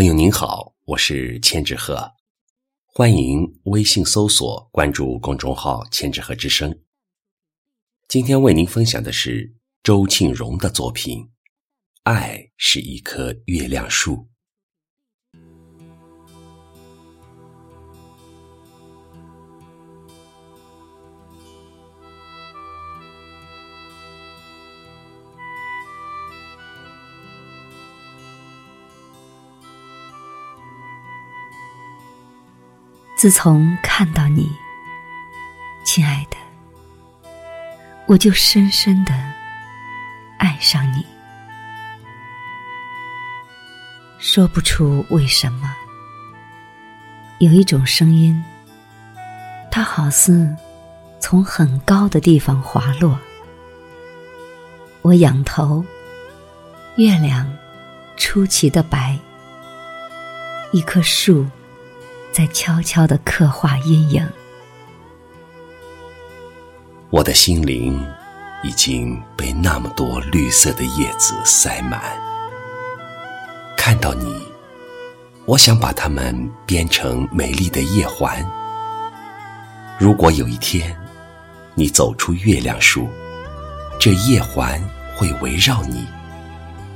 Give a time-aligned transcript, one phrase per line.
[0.00, 2.12] 朋友您好，我是千纸鹤，
[2.86, 6.80] 欢迎微信搜索关注公众号“千纸鹤之声”。
[8.08, 11.18] 今天为您分享的是周庆荣的作品
[12.04, 14.14] 《爱是一棵月亮树》。
[33.20, 34.50] 自从看到你，
[35.84, 36.38] 亲爱的，
[38.06, 39.12] 我就深深的
[40.38, 41.04] 爱上你。
[44.18, 45.70] 说不出为什么，
[47.40, 48.42] 有一种声音，
[49.70, 50.56] 它好似
[51.20, 53.18] 从很高的地方滑落。
[55.02, 55.84] 我仰头，
[56.96, 57.54] 月亮
[58.16, 59.18] 出奇的白，
[60.72, 61.46] 一棵树。
[62.32, 64.26] 在悄悄的刻画阴影，
[67.10, 68.00] 我的心灵
[68.62, 72.00] 已经被那么多绿色的叶子塞满。
[73.76, 74.40] 看到你，
[75.44, 78.44] 我想把它们编成美丽的叶环。
[79.98, 80.96] 如果有一天
[81.74, 83.08] 你走出月亮树，
[83.98, 84.80] 这叶环
[85.16, 86.06] 会围绕你。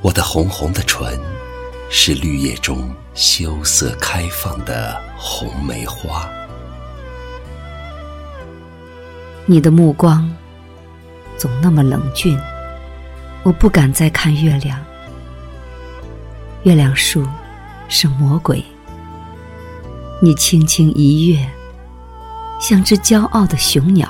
[0.00, 1.18] 我的红红的唇。
[1.96, 6.28] 是绿叶中羞涩开放的红梅花。
[9.46, 10.28] 你的目光
[11.38, 12.36] 总那么冷峻，
[13.44, 14.76] 我不敢再看月亮。
[16.64, 17.24] 月亮树
[17.88, 18.62] 是魔鬼，
[20.20, 21.48] 你轻轻一跃，
[22.60, 24.08] 像只骄傲的雄鸟，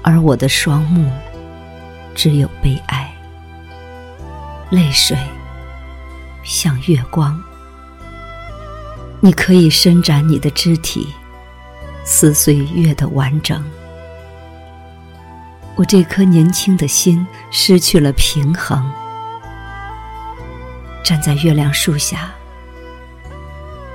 [0.00, 1.10] 而我的双目
[2.14, 3.12] 只有悲哀，
[4.70, 5.18] 泪水。
[6.42, 7.40] 像月光，
[9.20, 11.08] 你可以伸展你的肢体，
[12.04, 13.64] 撕碎月的完整。
[15.76, 18.90] 我这颗年轻的心失去了平衡，
[21.04, 22.30] 站在月亮树下，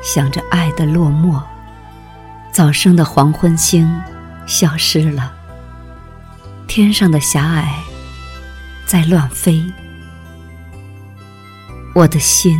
[0.02, 1.42] 想着爱的落寞。
[2.52, 3.88] 早生的黄昏星
[4.48, 5.32] 消失了，
[6.66, 7.66] 天上的霞霭
[8.88, 9.64] 在乱飞。
[11.98, 12.56] 我的心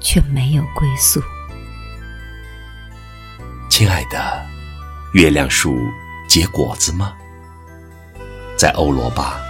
[0.00, 1.18] 却没有归宿。
[3.70, 4.46] 亲爱的，
[5.14, 5.78] 月亮树
[6.28, 7.14] 结果子吗？
[8.54, 9.40] 在欧罗巴，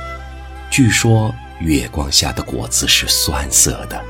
[0.71, 4.01] 据说月光下的果子是酸涩的。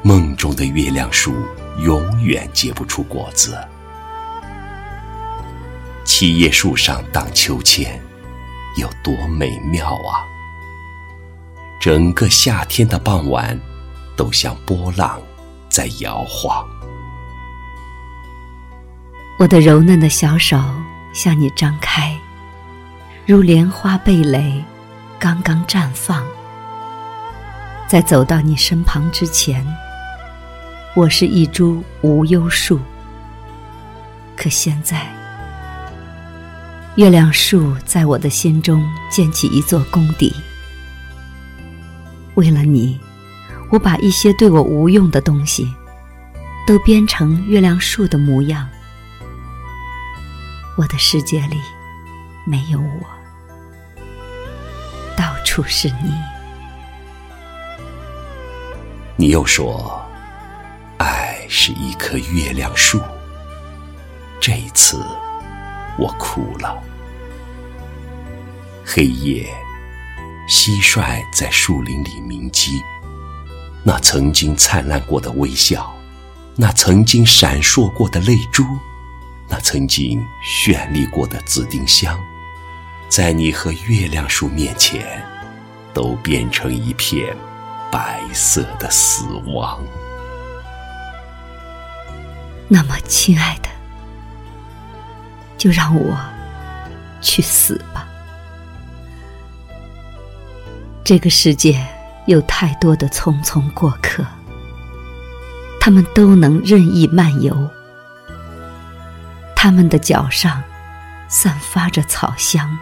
[0.00, 1.34] 梦中的月亮树
[1.80, 3.58] 永远结不出果子。
[6.06, 8.00] 七叶树上荡秋千，
[8.78, 10.24] 有多美妙啊！
[11.80, 13.58] 整个夏天的傍晚，
[14.14, 15.18] 都像波浪
[15.70, 16.62] 在摇晃。
[19.38, 20.62] 我的柔嫩的小手
[21.14, 22.14] 向你张开，
[23.24, 24.62] 如莲花蓓蕾，
[25.18, 26.22] 刚刚绽放。
[27.88, 29.66] 在走到你身旁之前，
[30.94, 32.78] 我是一株无忧树。
[34.36, 35.10] 可现在，
[36.96, 40.30] 月亮树在我的心中建起一座宫邸。
[42.40, 42.98] 为了你，
[43.68, 45.70] 我把一些对我无用的东西，
[46.66, 48.66] 都编成月亮树的模样。
[50.74, 51.60] 我的世界里
[52.46, 53.06] 没有我，
[55.14, 56.14] 到处是你。
[59.16, 60.02] 你又说，
[60.96, 62.98] 爱是一棵月亮树。
[64.40, 65.04] 这一次，
[65.98, 66.82] 我哭了。
[68.82, 69.46] 黑夜。
[70.50, 72.82] 蟋蟀在树林里鸣鸡，
[73.84, 75.94] 那曾经灿烂过的微笑，
[76.56, 78.64] 那曾经闪烁过的泪珠，
[79.48, 82.18] 那曾经绚丽过的紫丁香，
[83.08, 85.24] 在你和月亮树面前，
[85.94, 87.32] 都变成一片
[87.92, 89.80] 白色的死亡。
[92.66, 93.68] 那么，亲爱的，
[95.56, 96.18] 就让我
[97.22, 98.08] 去死吧。
[101.10, 101.84] 这个世界
[102.26, 104.24] 有太多的匆匆过客，
[105.80, 107.68] 他们都能任意漫游，
[109.56, 110.62] 他们的脚上
[111.28, 112.78] 散发着草香，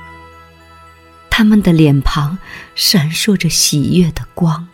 [1.31, 2.37] 他们的脸庞
[2.75, 4.69] 闪烁着喜悦的光，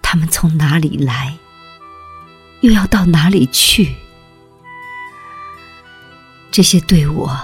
[0.00, 1.36] 他们从哪里来，
[2.62, 3.94] 又要到哪里去？
[6.50, 7.38] 这些对我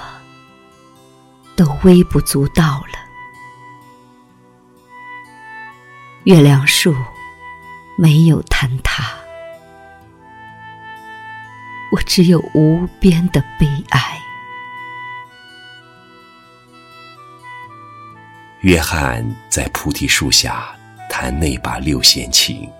[1.54, 3.09] 都微不足道了。
[6.30, 6.94] 月亮树
[7.98, 9.02] 没有坍塌，
[11.90, 14.16] 我只有无边的悲哀。
[18.60, 20.68] 约翰在菩提树下
[21.08, 22.70] 弹那把六弦琴，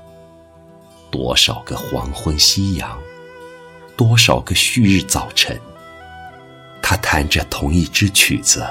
[1.10, 2.96] 多少个黄昏夕阳，
[3.96, 5.60] 多少个旭日早晨，
[6.80, 8.64] 他弹着同一支曲子。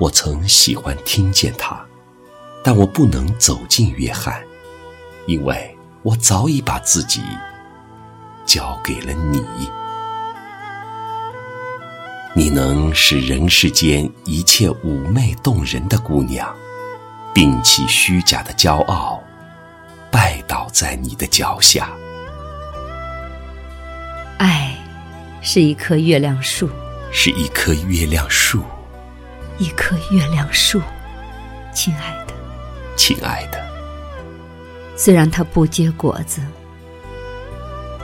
[0.00, 1.80] 我曾喜欢听见他，
[2.62, 4.42] 但我不能走进约翰，
[5.26, 7.22] 因为我早已把自己
[8.44, 9.42] 交给了你。
[12.32, 16.48] 你能使人世间一切妩媚动人的姑娘，
[17.34, 19.20] 摒弃虚假的骄傲，
[20.12, 21.90] 拜倒在你的脚下。
[24.38, 24.74] 爱
[25.42, 26.70] 是一棵月亮树，
[27.10, 28.62] 是一棵月亮树，
[29.58, 30.80] 一棵月亮树，
[31.74, 32.32] 亲爱的，
[33.00, 33.58] 亲爱的。
[34.94, 36.42] 虽然它不结果子，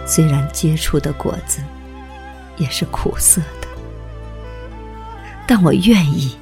[0.06, 1.60] 虽然结出的果子
[2.56, 3.68] 也是苦涩的。
[5.46, 6.34] 但我愿意，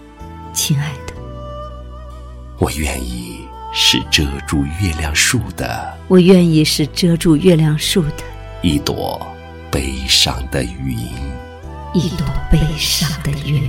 [0.52, 1.12] 亲爱的。
[2.60, 3.40] 我愿意
[3.72, 5.92] 是遮住月亮树的。
[6.06, 8.22] 我愿意是遮住月亮树的
[8.62, 9.26] 一朵
[9.68, 10.96] 悲伤的云。
[11.92, 13.68] 一朵悲伤的云。